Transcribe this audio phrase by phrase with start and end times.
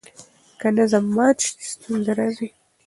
[0.59, 2.49] که نظم مات سي ستونزه راځي.